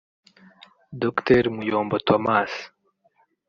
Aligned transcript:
Dr 1.01 1.43
Muyombo 1.55 1.95
Thomas 2.07 2.51